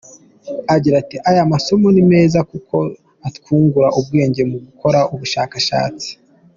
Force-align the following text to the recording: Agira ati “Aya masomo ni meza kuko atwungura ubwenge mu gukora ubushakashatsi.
Agira 0.73 0.95
ati 1.03 1.17
“Aya 1.29 1.51
masomo 1.53 1.87
ni 1.91 2.03
meza 2.11 2.39
kuko 2.51 2.75
atwungura 3.27 3.87
ubwenge 3.99 4.41
mu 4.49 4.57
gukora 4.65 4.99
ubushakashatsi. 5.13 6.09